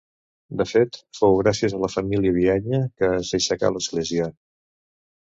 De 0.61 0.65
fet, 0.71 0.97
fou 1.17 1.37
gràcies 1.41 1.77
a 1.79 1.83
la 1.85 1.91
família 1.97 2.35
Bianya 2.41 2.83
que 3.03 3.13
s'aixecà 3.31 3.75
l'església. 3.79 4.35